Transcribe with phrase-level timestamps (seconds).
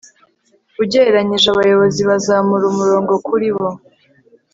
[0.81, 3.67] ugereranyije abayobozi bazamura umurongo kuri bo